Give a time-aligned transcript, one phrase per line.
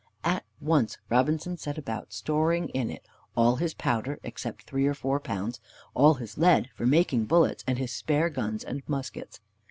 [0.23, 3.07] At once Robinson set about storing in it
[3.37, 5.59] all his powder, except three or four pounds,
[5.93, 9.41] all his lead for making bullets, and his spare guns and muskets.